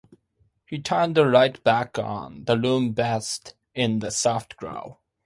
[0.65, 4.97] He turned the light back on, the room bathed in a soft glow.